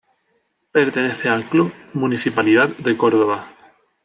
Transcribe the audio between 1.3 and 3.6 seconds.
club Municipalidad de Córdoba.